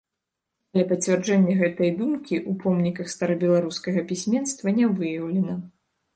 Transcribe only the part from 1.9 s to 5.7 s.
думкі ў помніках старабеларускага пісьменства не выяўлена.